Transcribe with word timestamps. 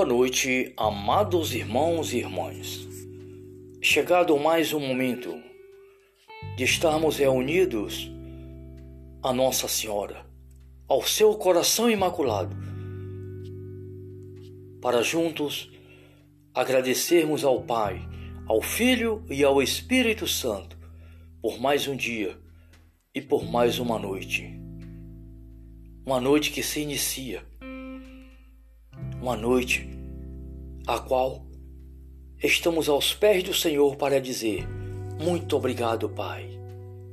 Boa 0.00 0.08
noite, 0.08 0.72
amados 0.78 1.54
irmãos 1.54 2.14
e 2.14 2.16
irmãs. 2.16 2.88
Chegado 3.82 4.34
mais 4.38 4.72
um 4.72 4.80
momento 4.80 5.38
de 6.56 6.64
estarmos 6.64 7.18
reunidos 7.18 8.10
a 9.22 9.30
Nossa 9.30 9.68
Senhora, 9.68 10.24
ao 10.88 11.02
seu 11.02 11.34
coração 11.34 11.90
imaculado, 11.90 12.56
para 14.80 15.02
juntos 15.02 15.70
agradecermos 16.54 17.44
ao 17.44 17.60
Pai, 17.60 18.00
ao 18.46 18.62
Filho 18.62 19.22
e 19.28 19.44
ao 19.44 19.62
Espírito 19.62 20.26
Santo 20.26 20.78
por 21.42 21.60
mais 21.60 21.86
um 21.86 21.94
dia 21.94 22.38
e 23.14 23.20
por 23.20 23.44
mais 23.44 23.78
uma 23.78 23.98
noite. 23.98 24.50
Uma 26.06 26.18
noite 26.18 26.52
que 26.52 26.62
se 26.62 26.80
inicia 26.80 27.44
uma 29.20 29.36
noite 29.36 29.86
a 30.86 30.98
qual 30.98 31.44
estamos 32.42 32.88
aos 32.88 33.12
pés 33.12 33.42
do 33.42 33.52
Senhor 33.52 33.96
para 33.96 34.20
dizer: 34.20 34.66
Muito 35.20 35.56
obrigado, 35.56 36.08
Pai. 36.08 36.48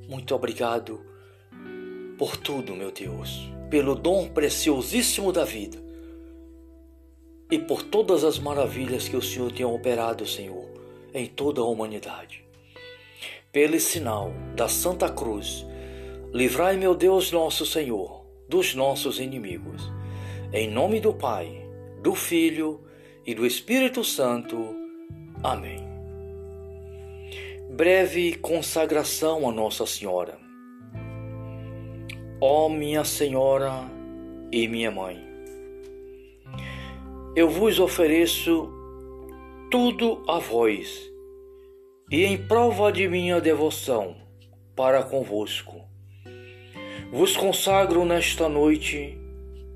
Muito 0.07 0.33
obrigado 0.33 1.01
por 2.17 2.37
tudo, 2.37 2.73
meu 2.73 2.91
Deus, 2.91 3.51
pelo 3.69 3.93
dom 3.93 4.29
preciosíssimo 4.29 5.33
da 5.33 5.43
vida 5.43 5.77
e 7.51 7.59
por 7.59 7.83
todas 7.83 8.23
as 8.23 8.39
maravilhas 8.39 9.09
que 9.09 9.17
o 9.17 9.21
Senhor 9.21 9.51
tem 9.51 9.65
operado, 9.65 10.25
Senhor, 10.25 10.65
em 11.13 11.27
toda 11.27 11.59
a 11.59 11.65
humanidade. 11.65 12.43
Pelo 13.51 13.79
sinal 13.79 14.31
da 14.55 14.69
Santa 14.69 15.09
Cruz, 15.09 15.65
livrai, 16.33 16.77
meu 16.77 16.95
Deus, 16.95 17.33
nosso 17.33 17.65
Senhor, 17.65 18.25
dos 18.47 18.73
nossos 18.73 19.19
inimigos. 19.19 19.91
Em 20.53 20.69
nome 20.69 21.01
do 21.01 21.13
Pai 21.13 21.66
do 22.01 22.13
Filho 22.13 22.81
e 23.25 23.33
do 23.33 23.45
Espírito 23.45 24.03
Santo. 24.03 24.75
Amém. 25.43 25.85
Breve 27.69 28.35
consagração 28.35 29.47
a 29.47 29.51
Nossa 29.51 29.85
Senhora. 29.85 30.37
Ó 32.39 32.69
minha 32.69 33.03
Senhora 33.03 33.89
e 34.51 34.67
minha 34.67 34.91
Mãe, 34.91 35.19
eu 37.35 37.49
vos 37.49 37.79
ofereço 37.79 38.71
tudo 39.69 40.23
a 40.27 40.39
vós, 40.39 41.11
e 42.11 42.23
em 42.23 42.37
prova 42.37 42.91
de 42.91 43.07
minha 43.07 43.41
devoção 43.41 44.15
para 44.75 45.03
convosco, 45.03 45.81
vos 47.11 47.35
consagro 47.35 48.05
nesta 48.05 48.47
noite 48.47 49.17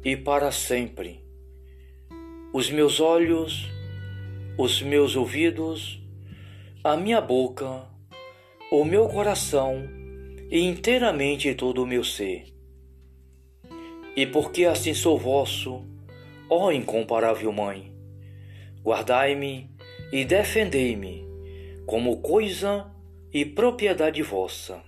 e 0.06 0.16
para 0.16 0.52
sempre 0.52 1.20
os 2.53 2.69
meus 2.69 2.99
olhos, 2.99 3.69
os 4.57 4.81
meus 4.81 5.16
ouvidos, 5.16 6.02
a 6.83 6.97
minha 6.97 7.21
boca, 7.21 7.88
o 8.69 8.83
meu 8.83 9.07
coração 9.07 9.88
e 10.49 10.59
inteiramente 10.59 11.53
todo 11.55 11.83
o 11.83 11.88
meu 11.88 12.03
ser. 12.03 12.53
E 14.16 14.25
porque 14.25 14.66
assim 14.66 14.94
sou 14.94 15.17
vosso, 15.17 15.81
ó 16.49 16.72
incomparável 16.72 17.53
Mãe, 17.53 17.94
guardai-me 18.83 19.69
e 20.11 20.25
defendei-me 20.25 21.25
como 21.85 22.17
coisa 22.17 22.91
e 23.33 23.45
propriedade 23.45 24.22
vossa. 24.22 24.83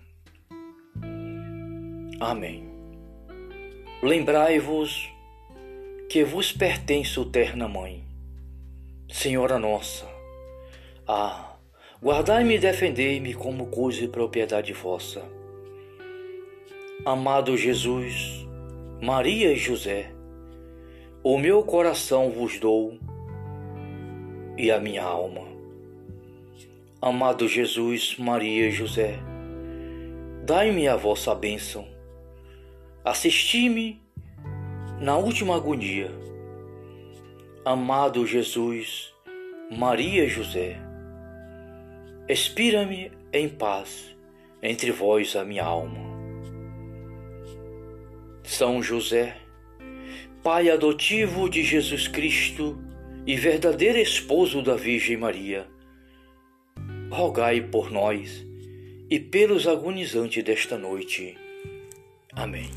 Amém. 2.19 2.65
Lembrai-vos 4.01 5.12
que 6.13 6.23
vos 6.23 6.51
pertenço, 6.51 7.25
terna 7.25 7.67
Mãe. 7.67 8.03
Senhora 9.09 9.57
nossa, 9.57 10.05
ah, 11.07 11.55
guardai-me 11.99 12.53
e 12.53 12.59
defendei-me 12.59 13.33
como 13.33 13.65
coisa 13.65 14.03
e 14.03 14.07
propriedade 14.07 14.73
vossa. 14.73 15.23
Amado 17.03 17.57
Jesus, 17.57 18.45
Maria 19.01 19.53
e 19.53 19.55
José, 19.55 20.11
o 21.23 21.35
meu 21.39 21.63
coração 21.63 22.29
vos 22.29 22.59
dou 22.59 22.95
e 24.55 24.69
a 24.69 24.79
minha 24.79 25.01
alma. 25.01 25.41
Amado 27.01 27.47
Jesus, 27.47 28.17
Maria 28.19 28.67
e 28.67 28.71
José, 28.71 29.17
dai-me 30.45 30.87
a 30.87 30.95
vossa 30.95 31.33
bênção, 31.33 31.87
assisti-me 33.03 34.02
na 35.03 35.17
última 35.17 35.57
agonia. 35.57 36.09
Amado 37.65 38.25
Jesus, 38.25 39.13
Maria 39.69 40.29
José, 40.29 40.77
expira-me 42.29 43.11
em 43.33 43.49
paz 43.49 44.15
entre 44.61 44.91
vós 44.91 45.35
a 45.35 45.43
minha 45.43 45.65
alma. 45.65 45.99
São 48.43 48.81
José, 48.81 49.35
pai 50.41 50.69
adotivo 50.69 51.49
de 51.49 51.63
Jesus 51.63 52.07
Cristo 52.07 52.81
e 53.27 53.35
verdadeiro 53.35 53.97
esposo 53.97 54.61
da 54.61 54.75
Virgem 54.75 55.17
Maria, 55.17 55.67
rogai 57.11 57.59
por 57.59 57.91
nós 57.91 58.47
e 59.09 59.19
pelos 59.19 59.67
agonizantes 59.67 60.41
desta 60.45 60.77
noite. 60.77 61.37
Amém. 62.31 62.69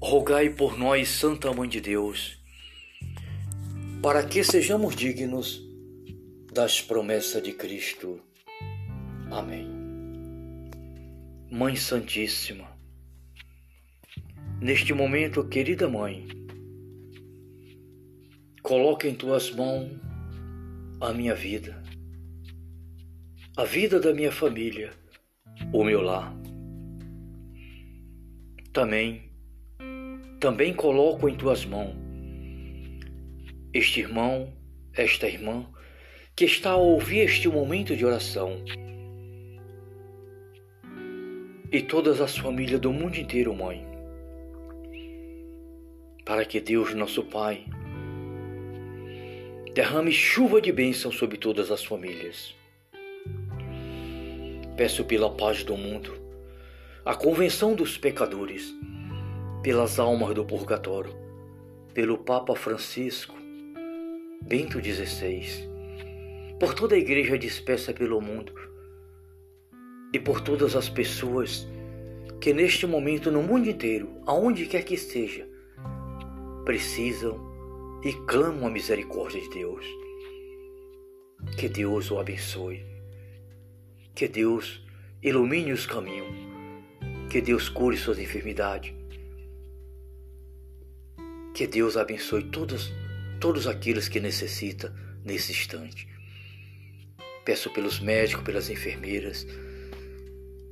Rogai 0.00 0.48
por 0.48 0.78
nós, 0.78 1.08
Santa 1.08 1.52
Mãe 1.52 1.68
de 1.68 1.80
Deus, 1.80 2.38
para 4.00 4.22
que 4.22 4.44
sejamos 4.44 4.94
dignos 4.94 5.60
das 6.52 6.80
promessas 6.80 7.42
de 7.42 7.52
Cristo. 7.52 8.22
Amém. 9.28 9.66
Mãe 11.50 11.74
Santíssima, 11.74 12.64
neste 14.60 14.94
momento, 14.94 15.48
querida 15.48 15.88
Mãe, 15.88 16.28
coloque 18.62 19.08
em 19.08 19.16
tuas 19.16 19.50
mãos 19.50 19.90
a 21.00 21.12
minha 21.12 21.34
vida, 21.34 21.82
a 23.56 23.64
vida 23.64 23.98
da 23.98 24.14
minha 24.14 24.30
família, 24.30 24.92
o 25.72 25.82
meu 25.82 26.00
lar. 26.00 26.32
Também 28.72 29.27
também 30.40 30.72
coloco 30.72 31.28
em 31.28 31.36
tuas 31.36 31.64
mãos 31.64 32.08
este 33.72 34.00
irmão, 34.00 34.52
esta 34.94 35.28
irmã, 35.28 35.66
que 36.34 36.44
está 36.44 36.70
a 36.70 36.76
ouvir 36.76 37.20
este 37.20 37.48
momento 37.48 37.94
de 37.94 38.04
oração, 38.04 38.64
e 41.70 41.82
todas 41.82 42.20
as 42.20 42.36
famílias 42.36 42.80
do 42.80 42.92
mundo 42.92 43.16
inteiro, 43.16 43.54
Mãe, 43.54 43.86
para 46.24 46.44
que 46.44 46.60
Deus, 46.60 46.94
nosso 46.94 47.22
Pai, 47.24 47.66
derrame 49.74 50.10
chuva 50.10 50.60
de 50.60 50.72
bênção 50.72 51.12
sobre 51.12 51.36
todas 51.36 51.70
as 51.70 51.84
famílias. 51.84 52.54
Peço 54.76 55.04
pela 55.04 55.30
paz 55.30 55.62
do 55.62 55.76
mundo, 55.76 56.14
a 57.04 57.14
convenção 57.14 57.74
dos 57.74 57.98
pecadores, 57.98 58.74
pelas 59.62 59.98
almas 59.98 60.34
do 60.34 60.44
purgatório, 60.44 61.12
pelo 61.92 62.18
Papa 62.18 62.54
Francisco, 62.54 63.34
Bento 64.40 64.78
XVI, 64.78 65.68
por 66.60 66.74
toda 66.74 66.94
a 66.94 66.98
igreja 66.98 67.36
dispersa 67.36 67.92
pelo 67.92 68.20
mundo 68.20 68.52
e 70.12 70.20
por 70.20 70.40
todas 70.40 70.76
as 70.76 70.88
pessoas 70.88 71.66
que 72.40 72.52
neste 72.52 72.86
momento 72.86 73.32
no 73.32 73.42
mundo 73.42 73.68
inteiro, 73.68 74.08
aonde 74.26 74.66
quer 74.66 74.84
que 74.84 74.94
esteja, 74.94 75.48
precisam 76.64 78.00
e 78.04 78.12
clamam 78.26 78.68
a 78.68 78.70
misericórdia 78.70 79.40
de 79.40 79.50
Deus. 79.50 79.84
Que 81.56 81.68
Deus 81.68 82.12
o 82.12 82.18
abençoe. 82.18 82.86
Que 84.14 84.28
Deus 84.28 84.84
ilumine 85.20 85.72
os 85.72 85.84
caminhos. 85.84 86.32
Que 87.28 87.40
Deus 87.40 87.68
cure 87.68 87.96
suas 87.96 88.18
enfermidades 88.18 88.97
que 91.58 91.66
Deus 91.66 91.96
abençoe 91.96 92.44
todos, 92.44 92.92
todos 93.40 93.66
aqueles 93.66 94.08
que 94.08 94.20
necessita 94.20 94.94
nesse 95.24 95.50
instante. 95.50 96.06
Peço 97.44 97.68
pelos 97.70 97.98
médicos, 97.98 98.44
pelas 98.44 98.70
enfermeiras, 98.70 99.44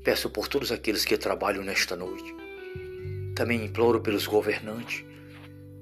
peço 0.04 0.30
por 0.30 0.46
todos 0.46 0.70
aqueles 0.70 1.04
que 1.04 1.18
trabalham 1.18 1.64
nesta 1.64 1.96
noite. 1.96 2.32
Também 3.34 3.64
imploro 3.64 4.00
pelos 4.00 4.28
governantes, 4.28 5.04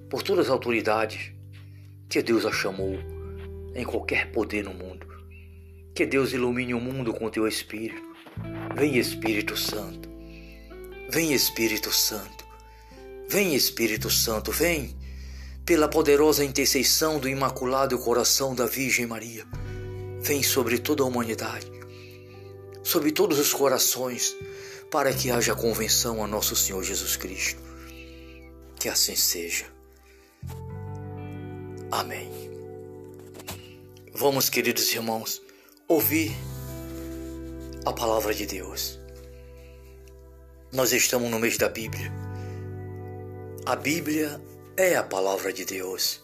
por 0.09 0.23
todas 0.23 0.47
as 0.47 0.51
autoridades 0.51 1.33
que 2.09 2.23
Deus 2.23 2.47
a 2.47 2.51
chamou 2.51 2.99
em 3.75 3.85
qualquer 3.85 4.33
poder 4.33 4.65
no 4.65 4.73
mundo. 4.73 5.07
Que 5.95 6.07
Deus 6.07 6.33
ilumine 6.33 6.73
o 6.73 6.81
mundo 6.81 7.13
com 7.13 7.29
teu 7.29 7.47
Espírito. 7.47 8.01
Vem 8.75 8.97
Espírito 8.97 9.55
Santo. 9.55 10.09
Vem 11.11 11.35
Espírito 11.35 11.93
Santo. 11.93 12.44
Vem 13.29 13.55
Espírito 13.55 14.11
Santo, 14.11 14.53
vem. 14.53 14.97
pela 15.65 15.89
poderosa 15.89 16.45
intercessão 16.45 17.19
do 17.19 17.29
Imaculado 17.29 17.99
Coração 17.99 18.55
da 18.55 18.67
Virgem 18.67 19.07
Maria, 19.07 19.47
vem 20.21 20.43
sobre 20.43 20.79
toda 20.79 21.03
a 21.03 21.07
humanidade, 21.07 21.71
sobre 22.83 23.11
todos 23.11 23.39
os 23.39 23.53
corações, 23.53 24.37
para 24.91 25.13
que 25.13 25.31
haja 25.31 25.55
convenção 25.55 26.23
a 26.23 26.27
nosso 26.27 26.55
Senhor 26.55 26.83
Jesus 26.83 27.17
Cristo. 27.17 27.61
Que 28.79 28.91
assim 28.91 29.17
seja. 29.17 29.65
Amém. 31.91 32.31
Vamos, 34.13 34.51
queridos 34.51 34.93
irmãos, 34.93 35.41
ouvir 35.89 36.37
a 37.87 37.93
palavra 37.93 38.35
de 38.35 38.45
Deus. 38.47 38.99
Nós 40.73 40.93
estamos 40.93 41.31
no 41.31 41.39
mês 41.39 41.57
da 41.57 41.69
Bíblia. 41.69 42.24
A 43.67 43.77
Bíblia 43.77 44.39
é 44.77 44.95
a 44.95 45.03
palavra 45.03 45.51
de 45.51 45.65
Deus. 45.65 46.23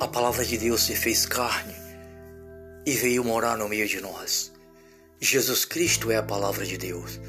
A 0.00 0.08
palavra 0.08 0.46
de 0.46 0.56
Deus 0.56 0.80
se 0.80 0.96
fez 0.96 1.26
carne 1.26 1.74
e 2.86 2.92
veio 2.92 3.22
morar 3.22 3.58
no 3.58 3.68
meio 3.68 3.86
de 3.86 4.00
nós. 4.00 4.50
Jesus 5.20 5.66
Cristo 5.66 6.10
é 6.10 6.16
a 6.16 6.22
palavra 6.22 6.64
de 6.64 6.78
Deus. 6.78 7.20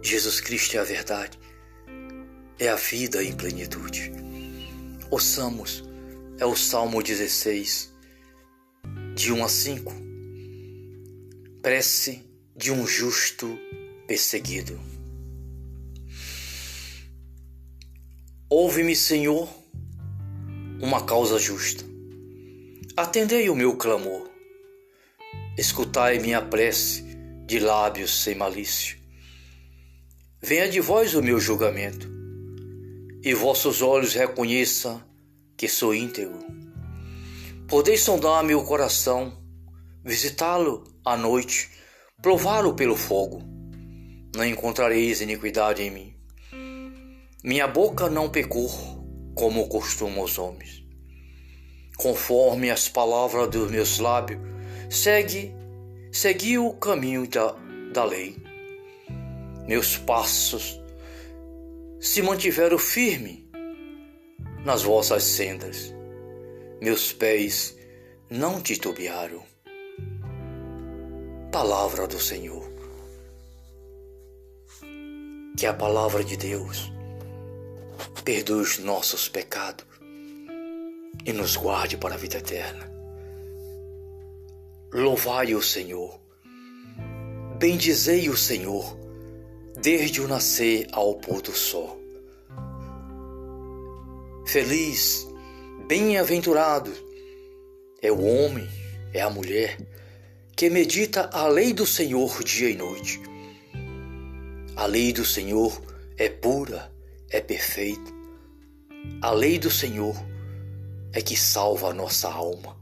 Jesus 0.00 0.40
Cristo 0.40 0.76
é 0.76 0.78
a 0.78 0.84
verdade. 0.84 1.36
É 2.56 2.68
a 2.68 2.76
vida 2.76 3.20
em 3.20 3.32
plenitude. 3.32 4.12
Ouçamos, 5.10 5.82
é 6.38 6.46
o 6.46 6.54
Salmo 6.54 7.02
16, 7.02 7.92
de 9.16 9.32
1 9.32 9.44
a 9.44 9.48
5. 9.48 9.92
Prece 11.60 12.24
de 12.54 12.70
um 12.70 12.86
justo 12.86 13.58
perseguido. 14.06 14.78
Ouve-me, 18.52 18.96
Senhor, 18.96 19.48
uma 20.82 21.04
causa 21.04 21.38
justa. 21.38 21.84
Atendei 22.96 23.48
o 23.48 23.54
meu 23.54 23.76
clamor. 23.76 24.28
Escutai 25.56 26.18
minha 26.18 26.42
prece 26.42 27.04
de 27.46 27.60
lábios 27.60 28.24
sem 28.24 28.34
malícia. 28.34 28.98
Venha 30.42 30.68
de 30.68 30.80
vós 30.80 31.14
o 31.14 31.22
meu 31.22 31.38
julgamento, 31.38 32.10
e 33.22 33.32
vossos 33.34 33.82
olhos 33.82 34.14
reconheçam 34.14 35.00
que 35.56 35.68
sou 35.68 35.94
íntegro. 35.94 36.44
Podeis 37.68 38.02
sondar 38.02 38.42
meu 38.42 38.64
coração, 38.64 39.32
visitá-lo 40.04 40.82
à 41.04 41.16
noite, 41.16 41.70
prová-lo 42.20 42.74
pelo 42.74 42.96
fogo. 42.96 43.44
Não 44.34 44.44
encontrareis 44.44 45.20
iniquidade 45.20 45.82
em 45.82 45.90
mim 45.92 46.19
minha 47.42 47.66
boca 47.66 48.10
não 48.10 48.28
pecou, 48.28 48.68
como 49.34 49.66
costumam 49.66 50.24
os 50.24 50.38
homens. 50.38 50.84
Conforme 51.96 52.70
as 52.70 52.86
palavras 52.86 53.48
dos 53.48 53.70
meus 53.70 53.98
lábios, 53.98 54.38
segue, 54.90 55.54
segui 56.12 56.58
o 56.58 56.74
caminho 56.74 57.26
da, 57.26 57.56
da 57.94 58.04
lei. 58.04 58.36
Meus 59.66 59.96
passos 59.96 60.78
se 61.98 62.20
mantiveram 62.20 62.76
firmes 62.76 63.38
nas 64.62 64.82
vossas 64.82 65.22
sendas. 65.22 65.94
Meus 66.78 67.10
pés 67.10 67.74
não 68.28 68.60
titubearam. 68.60 69.42
Palavra 71.50 72.06
do 72.06 72.20
Senhor. 72.20 72.70
Que 75.56 75.64
a 75.64 75.72
palavra 75.72 76.22
de 76.22 76.36
Deus 76.36 76.99
perdoe 78.24 78.62
os 78.62 78.78
nossos 78.78 79.28
pecados 79.28 79.84
e 81.24 81.32
nos 81.32 81.56
guarde 81.56 81.96
para 81.96 82.14
a 82.14 82.18
vida 82.18 82.38
eterna. 82.38 82.90
Louvai 84.92 85.54
o 85.54 85.62
Senhor, 85.62 86.20
bendizei 87.58 88.28
o 88.28 88.36
Senhor, 88.36 88.98
desde 89.80 90.20
o 90.20 90.28
nascer 90.28 90.88
ao 90.92 91.14
pôr 91.14 91.40
do 91.40 91.52
sol. 91.52 92.00
Feliz, 94.46 95.26
bem-aventurado 95.86 96.92
é 98.02 98.10
o 98.10 98.20
homem, 98.20 98.68
é 99.12 99.20
a 99.20 99.30
mulher 99.30 99.78
que 100.56 100.68
medita 100.68 101.30
a 101.32 101.46
lei 101.46 101.72
do 101.72 101.86
Senhor 101.86 102.42
dia 102.42 102.68
e 102.68 102.76
noite. 102.76 103.20
A 104.76 104.86
lei 104.86 105.12
do 105.12 105.24
Senhor 105.24 105.80
é 106.16 106.28
pura, 106.28 106.90
é 107.30 107.40
perfeito. 107.40 108.12
A 109.22 109.30
lei 109.30 109.58
do 109.58 109.70
Senhor 109.70 110.14
é 111.12 111.22
que 111.22 111.36
salva 111.36 111.90
a 111.90 111.94
nossa 111.94 112.28
alma. 112.28 112.76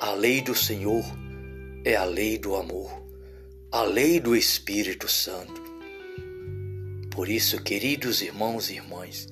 A 0.00 0.12
lei 0.12 0.40
do 0.40 0.54
Senhor 0.54 1.04
é 1.84 1.94
a 1.94 2.04
lei 2.04 2.38
do 2.38 2.56
amor, 2.56 2.90
a 3.70 3.82
lei 3.82 4.18
do 4.18 4.34
Espírito 4.34 5.08
Santo. 5.08 5.62
Por 7.10 7.28
isso, 7.28 7.62
queridos 7.62 8.22
irmãos 8.22 8.70
e 8.70 8.74
irmãs, 8.74 9.28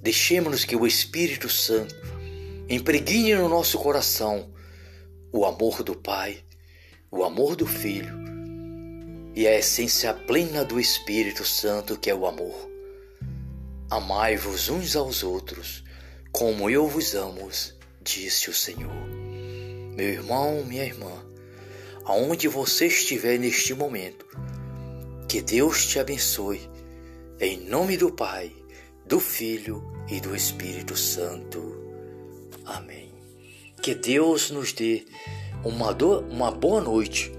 deixemos 0.00 0.64
que 0.64 0.76
o 0.76 0.86
Espírito 0.86 1.48
Santo 1.48 1.94
impregne 2.68 3.34
no 3.34 3.48
nosso 3.48 3.78
coração 3.78 4.52
o 5.32 5.44
amor 5.44 5.82
do 5.82 5.96
Pai, 5.96 6.44
o 7.10 7.24
amor 7.24 7.56
do 7.56 7.66
Filho 7.66 8.16
e 9.34 9.46
a 9.46 9.56
essência 9.56 10.14
plena 10.14 10.64
do 10.64 10.80
Espírito 10.80 11.44
Santo, 11.44 11.98
que 11.98 12.10
é 12.10 12.14
o 12.14 12.26
amor. 12.26 12.67
Amai-vos 13.90 14.68
uns 14.68 14.94
aos 14.96 15.22
outros, 15.22 15.82
como 16.30 16.68
eu 16.68 16.86
vos 16.86 17.14
amo, 17.14 17.48
disse 18.02 18.50
o 18.50 18.54
Senhor. 18.54 18.92
Meu 19.96 20.10
irmão, 20.10 20.62
minha 20.62 20.84
irmã, 20.84 21.24
aonde 22.04 22.48
você 22.48 22.84
estiver 22.86 23.38
neste 23.38 23.72
momento, 23.72 24.26
que 25.26 25.40
Deus 25.40 25.86
te 25.86 25.98
abençoe, 25.98 26.68
em 27.40 27.60
nome 27.60 27.96
do 27.96 28.12
Pai, 28.12 28.52
do 29.06 29.18
Filho 29.18 29.82
e 30.06 30.20
do 30.20 30.36
Espírito 30.36 30.94
Santo. 30.94 31.74
Amém. 32.66 33.10
Que 33.80 33.94
Deus 33.94 34.50
nos 34.50 34.70
dê 34.70 35.06
uma, 35.64 35.94
do, 35.94 36.20
uma 36.20 36.50
boa 36.50 36.82
noite 36.82 37.32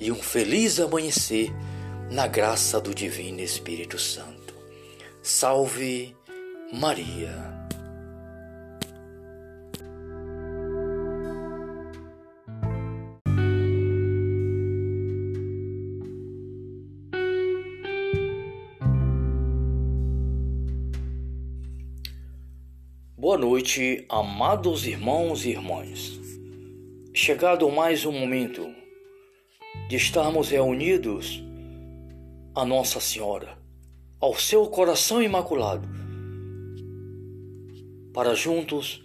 e 0.00 0.10
um 0.10 0.22
feliz 0.22 0.80
amanhecer 0.80 1.52
na 2.10 2.26
graça 2.26 2.80
do 2.80 2.94
Divino 2.94 3.40
Espírito 3.40 3.98
Santo. 3.98 4.54
Salve 5.22 6.14
Maria. 6.72 7.52
Boa 23.16 23.38
noite, 23.38 24.04
amados 24.08 24.86
irmãos 24.86 25.44
e 25.44 25.50
irmãs. 25.50 26.20
Chegado 27.14 27.70
mais 27.70 28.04
um 28.04 28.12
momento 28.12 28.68
de 29.88 29.96
estarmos 29.96 30.50
reunidos 30.50 31.43
a 32.56 32.64
Nossa 32.64 33.00
Senhora, 33.00 33.58
ao 34.20 34.36
seu 34.36 34.64
coração 34.68 35.20
imaculado, 35.20 35.88
para 38.12 38.32
juntos 38.32 39.02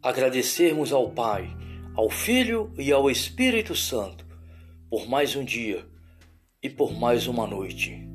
agradecermos 0.00 0.92
ao 0.92 1.10
Pai, 1.10 1.50
ao 1.96 2.08
Filho 2.08 2.72
e 2.78 2.92
ao 2.92 3.10
Espírito 3.10 3.74
Santo 3.74 4.24
por 4.88 5.08
mais 5.08 5.34
um 5.34 5.44
dia 5.44 5.84
e 6.62 6.70
por 6.70 6.92
mais 6.92 7.26
uma 7.26 7.44
noite. 7.44 8.08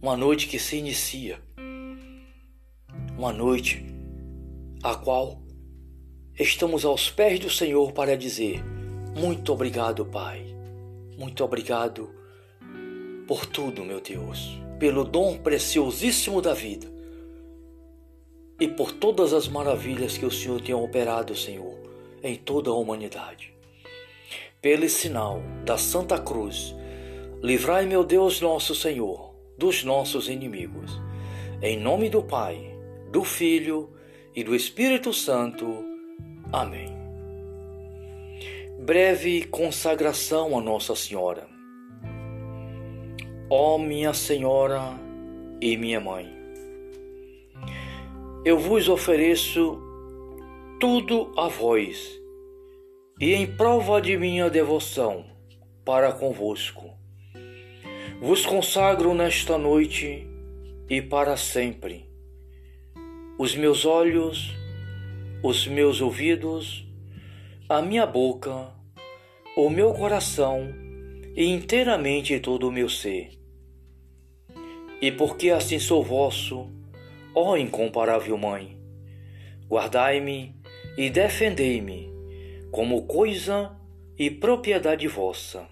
Uma 0.00 0.16
noite 0.16 0.46
que 0.46 0.60
se 0.60 0.76
inicia, 0.76 1.42
uma 3.16 3.32
noite 3.32 3.84
a 4.80 4.94
qual 4.94 5.42
estamos 6.38 6.84
aos 6.84 7.10
pés 7.10 7.40
do 7.40 7.50
Senhor 7.50 7.90
para 7.90 8.16
dizer: 8.16 8.62
Muito 9.18 9.52
obrigado, 9.52 10.06
Pai. 10.06 10.46
Muito 11.18 11.42
obrigado 11.42 12.17
por 13.28 13.44
tudo, 13.44 13.84
meu 13.84 14.00
Deus, 14.00 14.58
pelo 14.78 15.04
dom 15.04 15.36
preciosíssimo 15.36 16.40
da 16.40 16.54
vida 16.54 16.90
e 18.58 18.66
por 18.66 18.90
todas 18.90 19.34
as 19.34 19.46
maravilhas 19.46 20.16
que 20.16 20.24
o 20.24 20.30
Senhor 20.30 20.62
tem 20.62 20.74
operado, 20.74 21.36
Senhor, 21.36 21.76
em 22.22 22.34
toda 22.34 22.70
a 22.70 22.74
humanidade. 22.74 23.52
Pelo 24.62 24.88
sinal 24.88 25.42
da 25.62 25.76
Santa 25.76 26.18
Cruz, 26.18 26.74
livrai, 27.42 27.84
meu 27.84 28.02
Deus, 28.02 28.40
nosso 28.40 28.74
Senhor, 28.74 29.34
dos 29.58 29.84
nossos 29.84 30.30
inimigos. 30.30 30.90
Em 31.60 31.78
nome 31.78 32.08
do 32.08 32.22
Pai, 32.22 32.74
do 33.12 33.24
Filho 33.24 33.90
e 34.34 34.42
do 34.42 34.56
Espírito 34.56 35.12
Santo. 35.12 35.84
Amém. 36.50 36.96
Breve 38.80 39.44
consagração 39.44 40.58
a 40.58 40.62
Nossa 40.62 40.96
Senhora. 40.96 41.57
Ó 43.50 43.76
oh, 43.76 43.78
minha 43.78 44.12
Senhora 44.12 44.92
e 45.58 45.74
minha 45.78 45.98
Mãe, 45.98 46.28
eu 48.44 48.58
vos 48.58 48.90
ofereço 48.90 49.80
tudo 50.78 51.32
a 51.34 51.48
vós, 51.48 52.20
e 53.18 53.32
em 53.32 53.46
prova 53.46 54.02
de 54.02 54.18
minha 54.18 54.50
devoção 54.50 55.24
para 55.82 56.12
convosco, 56.12 56.90
vos 58.20 58.44
consagro 58.44 59.14
nesta 59.14 59.56
noite 59.56 60.28
e 60.90 61.00
para 61.00 61.34
sempre 61.34 62.06
os 63.38 63.56
meus 63.56 63.86
olhos, 63.86 64.54
os 65.42 65.66
meus 65.66 66.02
ouvidos, 66.02 66.86
a 67.66 67.80
minha 67.80 68.04
boca, 68.04 68.74
o 69.56 69.70
meu 69.70 69.94
coração 69.94 70.68
e 71.34 71.46
inteiramente 71.46 72.38
todo 72.40 72.68
o 72.68 72.72
meu 72.72 72.90
ser. 72.90 73.37
E 75.00 75.12
porque 75.12 75.50
assim 75.50 75.78
sou 75.78 76.02
vosso, 76.02 76.68
ó 77.34 77.56
incomparável 77.56 78.36
Mãe, 78.36 78.76
guardai-me 79.68 80.56
e 80.96 81.08
defendei-me 81.08 82.12
como 82.72 83.06
coisa 83.06 83.76
e 84.18 84.30
propriedade 84.30 85.06
vossa. 85.06 85.68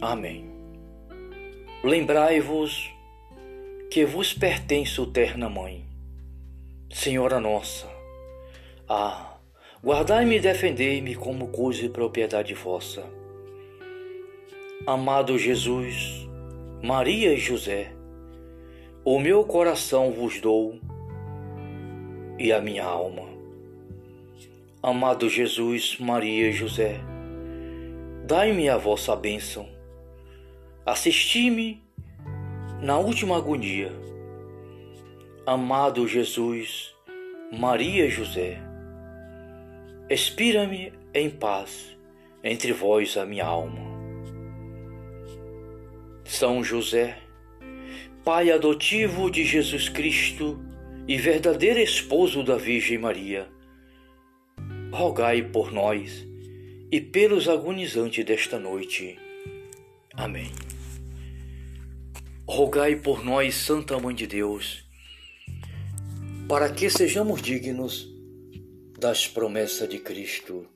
Amém. 0.00 0.50
Lembrai-vos 1.84 2.90
que 3.90 4.04
vos 4.04 4.34
pertenço, 4.34 5.06
terna 5.06 5.48
Mãe, 5.48 5.84
Senhora 6.92 7.38
nossa. 7.38 7.86
Ah, 8.88 9.38
guardai-me 9.82 10.36
e 10.36 10.40
defendei-me 10.40 11.14
como 11.14 11.48
coisa 11.48 11.86
e 11.86 11.88
propriedade 11.88 12.54
vossa. 12.54 13.04
Amado 14.86 15.38
Jesus, 15.38 16.28
Maria 16.82 17.32
e 17.32 17.38
José, 17.38 17.90
o 19.02 19.18
meu 19.18 19.44
coração 19.44 20.12
vos 20.12 20.38
dou 20.42 20.78
e 22.38 22.52
a 22.52 22.60
minha 22.60 22.84
alma. 22.84 23.22
Amado 24.82 25.26
Jesus, 25.26 25.96
Maria 25.98 26.50
e 26.50 26.52
José, 26.52 27.00
dai-me 28.26 28.68
a 28.68 28.76
vossa 28.76 29.16
bênção. 29.16 29.66
Assisti-me 30.84 31.82
na 32.82 32.98
última 32.98 33.38
agonia. 33.38 33.90
Amado 35.46 36.06
Jesus, 36.06 36.94
Maria 37.50 38.04
e 38.04 38.10
José, 38.10 38.58
expira-me 40.10 40.92
em 41.14 41.30
paz 41.30 41.96
entre 42.44 42.72
vós 42.72 43.16
a 43.16 43.24
minha 43.24 43.46
alma. 43.46 43.85
São 46.28 46.62
José, 46.62 47.18
pai 48.24 48.50
adotivo 48.50 49.30
de 49.30 49.44
Jesus 49.44 49.88
Cristo, 49.88 50.60
e 51.08 51.16
verdadeiro 51.16 51.78
esposo 51.78 52.42
da 52.42 52.56
Virgem 52.56 52.98
Maria, 52.98 53.48
rogai 54.90 55.40
por 55.40 55.70
nós 55.70 56.26
e 56.90 57.00
pelos 57.00 57.48
agonizantes 57.48 58.24
desta 58.24 58.58
noite. 58.58 59.16
Amém. 60.14 60.50
Rogai 62.48 62.96
por 62.96 63.24
nós, 63.24 63.54
Santa 63.54 63.98
Mãe 64.00 64.14
de 64.14 64.26
Deus, 64.26 64.84
para 66.48 66.68
que 66.70 66.90
sejamos 66.90 67.40
dignos 67.40 68.08
das 68.98 69.28
promessas 69.28 69.88
de 69.88 69.98
Cristo. 69.98 70.66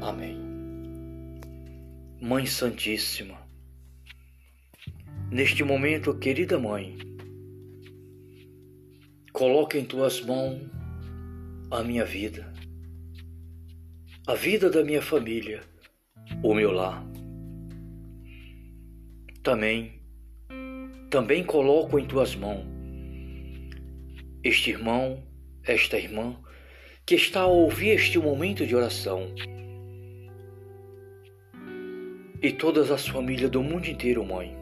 Amém. 0.00 0.36
Mãe 2.20 2.46
Santíssima, 2.46 3.38
neste 5.30 5.62
momento, 5.62 6.14
querida 6.14 6.58
Mãe, 6.58 6.96
Coloque 9.32 9.78
em 9.78 9.84
tuas 9.84 10.20
mãos 10.20 10.60
a 11.70 11.84
minha 11.84 12.04
vida, 12.04 12.52
a 14.26 14.34
vida 14.34 14.68
da 14.68 14.82
minha 14.82 15.00
família, 15.00 15.62
o 16.42 16.52
meu 16.52 16.72
lar. 16.72 17.02
Também, 19.42 20.02
também 21.08 21.44
coloco 21.44 21.98
em 21.98 22.06
tuas 22.06 22.34
mãos 22.34 22.66
este 24.42 24.70
irmão, 24.70 25.22
esta 25.62 25.96
irmã 25.96 26.36
que 27.06 27.14
está 27.14 27.42
a 27.42 27.46
ouvir 27.46 27.90
este 27.90 28.18
momento 28.18 28.66
de 28.66 28.74
oração 28.74 29.32
e 32.42 32.50
todas 32.52 32.90
as 32.90 33.06
famílias 33.06 33.50
do 33.50 33.62
mundo 33.62 33.86
inteiro, 33.86 34.22
mãe, 34.22 34.59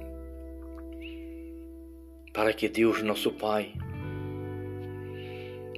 para 2.32 2.52
que 2.52 2.68
Deus, 2.68 3.02
nosso 3.02 3.32
Pai, 3.32 3.72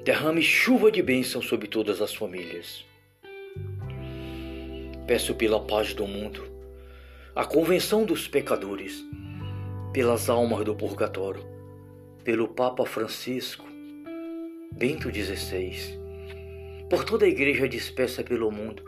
derrame 0.04 0.42
chuva 0.42 0.90
de 0.90 1.02
bênção 1.02 1.40
sobre 1.42 1.68
todas 1.68 2.00
as 2.00 2.14
famílias. 2.14 2.84
Peço 5.06 5.34
pela 5.34 5.60
paz 5.60 5.94
do 5.94 6.06
mundo, 6.06 6.42
a 7.34 7.44
convenção 7.44 8.04
dos 8.04 8.28
pecadores, 8.28 9.04
pelas 9.92 10.30
almas 10.30 10.64
do 10.64 10.74
purgatório, 10.74 11.44
pelo 12.22 12.48
Papa 12.48 12.84
Francisco, 12.84 13.64
Bento 14.72 15.10
XVI, 15.10 15.98
por 16.88 17.04
toda 17.04 17.24
a 17.24 17.28
igreja 17.28 17.68
dispersa 17.68 18.22
pelo 18.22 18.50
mundo 18.50 18.84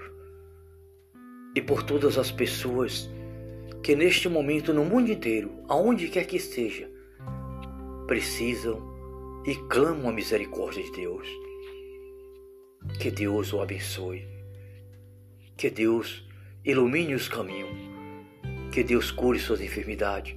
e 1.54 1.60
por 1.60 1.82
todas 1.82 2.18
as 2.18 2.30
pessoas 2.30 3.10
que 3.82 3.96
neste 3.96 4.28
momento 4.28 4.72
no 4.72 4.84
mundo 4.84 5.10
inteiro, 5.10 5.52
aonde 5.68 6.08
quer 6.08 6.24
que 6.24 6.36
esteja, 6.36 6.91
precisam 8.12 9.42
e 9.46 9.54
clamam 9.70 10.10
a 10.10 10.12
misericórdia 10.12 10.82
de 10.82 10.92
Deus. 10.92 11.26
Que 13.00 13.10
Deus 13.10 13.54
o 13.54 13.60
abençoe. 13.62 14.28
Que 15.56 15.70
Deus 15.70 16.22
ilumine 16.62 17.14
os 17.14 17.26
caminhos. 17.26 17.74
Que 18.70 18.84
Deus 18.84 19.10
cure 19.10 19.38
suas 19.38 19.62
enfermidades. 19.62 20.36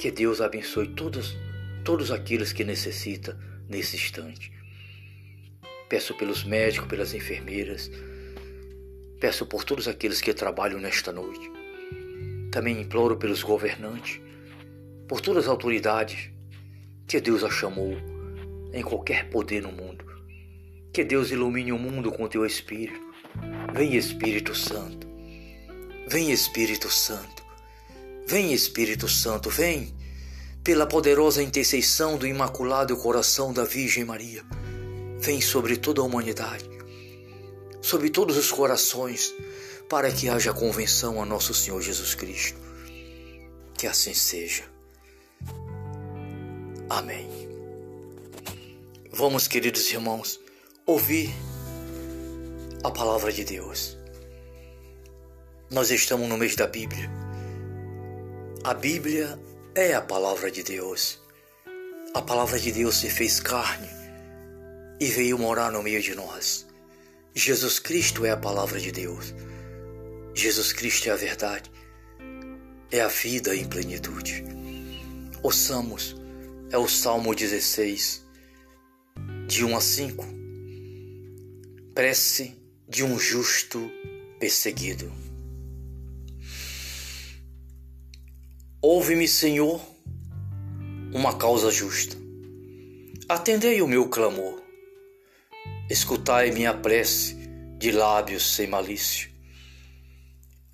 Que 0.00 0.10
Deus 0.10 0.40
abençoe 0.40 0.88
todos, 0.88 1.36
todos 1.84 2.10
aqueles 2.10 2.52
que 2.52 2.64
necessita 2.64 3.38
nesse 3.68 3.94
instante. 3.94 4.52
Peço 5.88 6.12
pelos 6.16 6.42
médicos, 6.42 6.88
pelas 6.88 7.14
enfermeiras. 7.14 7.88
Peço 9.20 9.46
por 9.46 9.62
todos 9.62 9.86
aqueles 9.86 10.20
que 10.20 10.34
trabalham 10.34 10.80
nesta 10.80 11.12
noite. 11.12 11.48
Também 12.50 12.80
imploro 12.80 13.16
pelos 13.16 13.44
governantes, 13.44 14.23
por 15.08 15.20
todas 15.20 15.44
as 15.44 15.50
autoridades 15.50 16.30
que 17.06 17.20
Deus 17.20 17.44
a 17.44 17.50
chamou 17.50 17.96
em 18.72 18.82
qualquer 18.82 19.30
poder 19.30 19.62
no 19.62 19.72
mundo. 19.72 20.04
Que 20.92 21.04
Deus 21.04 21.30
ilumine 21.30 21.72
o 21.72 21.78
mundo 21.78 22.10
com 22.10 22.28
teu 22.28 22.44
Espírito. 22.46 23.00
Vem 23.72 23.96
Espírito 23.96 24.54
Santo. 24.54 25.06
Vem 26.08 26.30
Espírito 26.30 26.90
Santo. 26.90 27.44
Vem 28.26 28.54
Espírito 28.54 29.06
Santo, 29.06 29.50
vem 29.50 29.94
pela 30.62 30.86
poderosa 30.86 31.42
intercessão 31.42 32.16
do 32.16 32.26
Imaculado 32.26 32.96
Coração 32.96 33.52
da 33.52 33.64
Virgem 33.64 34.02
Maria. 34.02 34.42
Vem 35.18 35.42
sobre 35.42 35.76
toda 35.76 36.00
a 36.00 36.04
humanidade, 36.04 36.64
sobre 37.82 38.08
todos 38.08 38.38
os 38.38 38.50
corações, 38.50 39.34
para 39.90 40.10
que 40.10 40.28
haja 40.28 40.54
convenção 40.54 41.20
a 41.20 41.26
nosso 41.26 41.52
Senhor 41.52 41.82
Jesus 41.82 42.14
Cristo. 42.14 42.58
Que 43.76 43.86
assim 43.86 44.14
seja. 44.14 44.73
Amém. 46.88 47.26
Vamos, 49.10 49.48
queridos 49.48 49.90
irmãos, 49.90 50.38
ouvir 50.84 51.30
a 52.82 52.90
palavra 52.90 53.32
de 53.32 53.42
Deus. 53.42 53.96
Nós 55.70 55.90
estamos 55.90 56.28
no 56.28 56.36
mês 56.36 56.54
da 56.56 56.66
Bíblia. 56.66 57.10
A 58.62 58.74
Bíblia 58.74 59.38
é 59.74 59.94
a 59.94 60.02
palavra 60.02 60.50
de 60.50 60.62
Deus. 60.62 61.20
A 62.12 62.20
palavra 62.20 62.58
de 62.58 62.70
Deus 62.70 62.96
se 62.96 63.08
fez 63.08 63.40
carne 63.40 63.88
e 65.00 65.06
veio 65.06 65.38
morar 65.38 65.72
no 65.72 65.82
meio 65.82 66.02
de 66.02 66.14
nós. 66.14 66.66
Jesus 67.34 67.78
Cristo 67.78 68.26
é 68.26 68.30
a 68.30 68.36
palavra 68.36 68.78
de 68.78 68.92
Deus. 68.92 69.34
Jesus 70.34 70.72
Cristo 70.72 71.08
é 71.08 71.12
a 71.12 71.16
verdade. 71.16 71.70
É 72.90 73.00
a 73.00 73.08
vida 73.08 73.56
em 73.56 73.64
plenitude. 73.64 74.44
Ouçamos 75.42 76.23
é 76.74 76.76
o 76.76 76.88
Salmo 76.88 77.32
16, 77.36 78.26
de 79.46 79.64
1 79.64 79.76
a 79.76 79.80
5. 79.80 80.26
Prece 81.94 82.56
de 82.88 83.04
um 83.04 83.16
justo 83.16 83.88
perseguido. 84.40 85.12
Ouve-me, 88.82 89.28
Senhor, 89.28 89.80
uma 91.12 91.38
causa 91.38 91.70
justa. 91.70 92.16
Atendei 93.28 93.80
o 93.80 93.86
meu 93.86 94.08
clamor. 94.08 94.60
Escutai 95.88 96.50
minha 96.50 96.74
prece 96.74 97.36
de 97.78 97.92
lábios 97.92 98.52
sem 98.52 98.66
malícia. 98.66 99.30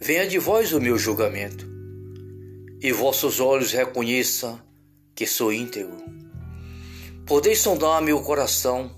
Venha 0.00 0.26
de 0.26 0.38
vós 0.38 0.72
o 0.72 0.80
meu 0.80 0.96
julgamento, 0.96 1.68
e 2.80 2.90
vossos 2.90 3.38
olhos 3.38 3.72
reconheçam 3.72 4.69
que 5.14 5.26
sou 5.26 5.52
íntegro. 5.52 5.96
Podeis 7.26 7.60
sondar 7.60 8.02
meu 8.02 8.22
coração, 8.22 8.90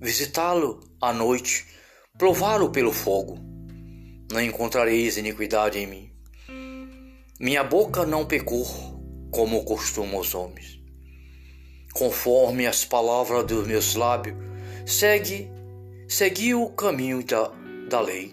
visitá-lo 0.00 0.80
à 1.00 1.12
noite, 1.12 1.66
prová-lo 2.16 2.70
pelo 2.70 2.92
fogo. 2.92 3.38
Não 4.30 4.40
encontrareis 4.40 5.16
iniquidade 5.16 5.78
em 5.78 5.86
mim. 5.86 6.12
Minha 7.40 7.62
boca 7.62 8.04
não 8.04 8.26
pecou, 8.26 8.64
como 9.30 9.64
costumam 9.64 10.18
os 10.20 10.34
homens. 10.34 10.80
Conforme 11.92 12.66
as 12.66 12.84
palavras 12.84 13.44
dos 13.44 13.66
meus 13.66 13.94
lábios, 13.94 14.36
segue, 14.86 15.50
segui 16.08 16.54
o 16.54 16.70
caminho 16.70 17.22
da, 17.24 17.52
da 17.88 18.00
lei. 18.00 18.32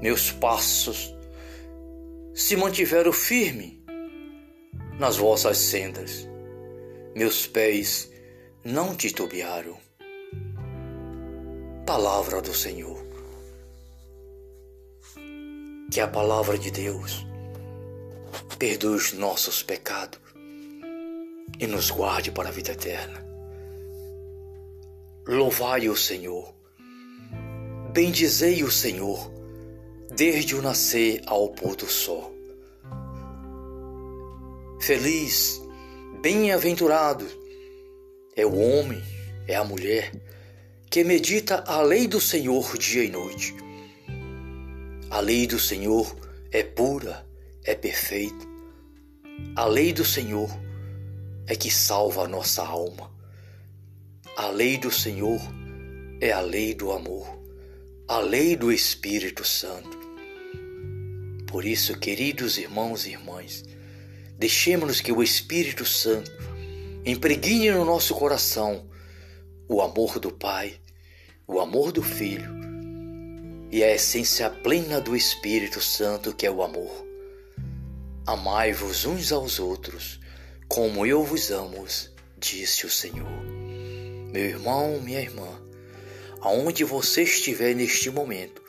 Meus 0.00 0.30
passos 0.30 1.14
se 2.34 2.56
mantiveram 2.56 3.12
firmes 3.12 3.75
nas 4.98 5.16
vossas 5.16 5.58
sendas. 5.58 6.28
Meus 7.14 7.46
pés 7.46 8.10
não 8.64 8.94
titubearam. 8.94 9.76
Palavra 11.86 12.40
do 12.40 12.54
Senhor. 12.54 13.04
Que 15.90 16.00
a 16.00 16.08
palavra 16.08 16.58
de 16.58 16.70
Deus 16.70 17.26
perdoe 18.58 18.96
os 18.96 19.12
nossos 19.12 19.62
pecados 19.62 20.18
e 21.58 21.66
nos 21.66 21.90
guarde 21.90 22.30
para 22.30 22.48
a 22.48 22.52
vida 22.52 22.72
eterna. 22.72 23.24
Louvai 25.26 25.88
o 25.88 25.96
Senhor, 25.96 26.54
bendizei 27.92 28.62
o 28.62 28.70
Senhor, 28.70 29.32
desde 30.14 30.54
o 30.54 30.62
nascer 30.62 31.22
ao 31.26 31.48
pôr 31.48 31.74
do 31.74 31.86
sol. 31.86 32.35
Feliz, 34.86 35.60
bem-aventurado 36.22 37.26
é 38.36 38.46
o 38.46 38.56
homem, 38.56 39.02
é 39.48 39.56
a 39.56 39.64
mulher 39.64 40.12
que 40.88 41.02
medita 41.02 41.64
a 41.66 41.82
lei 41.82 42.06
do 42.06 42.20
Senhor 42.20 42.78
dia 42.78 43.02
e 43.02 43.10
noite. 43.10 43.52
A 45.10 45.18
lei 45.18 45.44
do 45.44 45.58
Senhor 45.58 46.16
é 46.52 46.62
pura, 46.62 47.26
é 47.64 47.74
perfeita. 47.74 48.46
A 49.56 49.66
lei 49.66 49.92
do 49.92 50.04
Senhor 50.04 50.48
é 51.48 51.56
que 51.56 51.68
salva 51.68 52.22
a 52.22 52.28
nossa 52.28 52.62
alma. 52.62 53.10
A 54.36 54.50
lei 54.50 54.78
do 54.78 54.92
Senhor 54.92 55.40
é 56.20 56.30
a 56.30 56.40
lei 56.40 56.72
do 56.74 56.92
amor, 56.92 57.26
a 58.06 58.20
lei 58.20 58.54
do 58.54 58.70
Espírito 58.70 59.44
Santo. 59.44 59.98
Por 61.48 61.64
isso, 61.64 61.98
queridos 61.98 62.56
irmãos 62.56 63.04
e 63.04 63.10
irmãs, 63.10 63.64
Deixemos 64.38 65.00
que 65.00 65.10
o 65.10 65.22
Espírito 65.22 65.86
Santo 65.86 66.30
impregne 67.06 67.70
no 67.70 67.86
nosso 67.86 68.14
coração 68.14 68.86
o 69.66 69.80
amor 69.80 70.18
do 70.18 70.30
Pai, 70.30 70.78
o 71.46 71.58
amor 71.58 71.90
do 71.90 72.02
Filho 72.02 72.54
e 73.72 73.82
a 73.82 73.94
essência 73.94 74.50
plena 74.50 75.00
do 75.00 75.16
Espírito 75.16 75.80
Santo, 75.80 76.34
que 76.34 76.44
é 76.44 76.50
o 76.50 76.62
amor. 76.62 77.06
Amai-vos 78.26 79.06
uns 79.06 79.32
aos 79.32 79.58
outros, 79.58 80.20
como 80.68 81.06
eu 81.06 81.24
vos 81.24 81.50
amo, 81.50 81.86
disse 82.36 82.84
o 82.84 82.90
Senhor. 82.90 83.42
Meu 84.30 84.44
irmão, 84.44 85.00
minha 85.00 85.20
irmã, 85.20 85.48
aonde 86.42 86.84
você 86.84 87.22
estiver 87.22 87.74
neste 87.74 88.10
momento, 88.10 88.62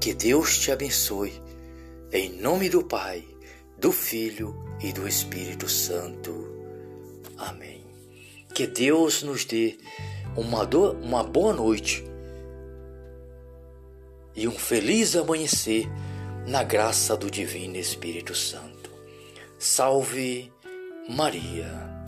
que 0.00 0.14
Deus 0.14 0.56
te 0.58 0.72
abençoe, 0.72 1.42
em 2.10 2.32
nome 2.32 2.70
do 2.70 2.82
Pai 2.82 3.31
do 3.82 3.90
Filho 3.90 4.54
e 4.80 4.92
do 4.92 5.08
Espírito 5.08 5.68
Santo. 5.68 6.48
Amém. 7.36 7.84
Que 8.54 8.64
Deus 8.64 9.24
nos 9.24 9.44
dê 9.44 9.76
uma, 10.36 10.64
do, 10.64 10.92
uma 10.92 11.24
boa 11.24 11.52
noite 11.52 12.04
e 14.36 14.46
um 14.46 14.52
feliz 14.52 15.16
amanhecer 15.16 15.88
na 16.46 16.62
graça 16.62 17.16
do 17.16 17.28
Divino 17.28 17.76
Espírito 17.76 18.36
Santo. 18.36 18.88
Salve 19.58 20.52
Maria. 21.08 22.01